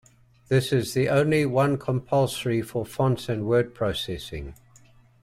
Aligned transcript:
This 0.47 0.73
is 0.73 0.95
the 0.95 1.09
only 1.09 1.45
one 1.45 1.77
compulsory 1.77 2.63
for 2.63 2.83
fonts 2.87 3.29
and 3.29 3.45
word-processing. 3.45 4.55